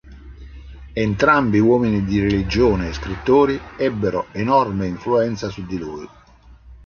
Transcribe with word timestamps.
Entrambi 0.95 1.59
uomini 1.59 2.03
di 2.03 2.19
religione 2.19 2.89
e 2.89 2.93
scrittori 2.93 3.61
ebbero 3.77 4.29
enorme 4.31 4.87
influenza 4.87 5.51
su 5.51 5.63
di 5.67 5.77
lui. 5.77 6.09